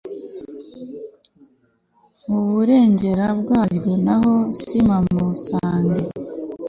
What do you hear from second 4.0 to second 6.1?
na ho, simpamusange